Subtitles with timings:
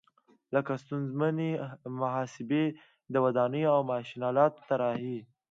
[0.55, 1.51] لکه ستونزمنې
[1.99, 2.65] محاسبې،
[3.13, 5.17] د ودانیو او ماشین آلاتو طراحي.